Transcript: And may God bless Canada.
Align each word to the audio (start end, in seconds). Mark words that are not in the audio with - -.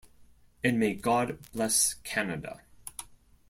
And 0.63 0.79
may 0.79 0.95
God 0.95 1.37
bless 1.53 1.93
Canada. 2.03 2.61